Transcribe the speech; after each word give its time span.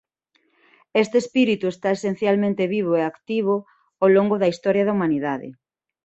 Ese 1.01 1.17
espírito 1.23 1.65
está 1.69 1.87
esencialmente 1.97 2.63
vivo 2.75 2.91
e 2.99 3.03
activo 3.11 3.55
ao 4.01 4.09
longo 4.15 4.35
da 4.41 4.51
historia 4.53 4.85
da 4.85 4.95
humanidade. 4.97 5.47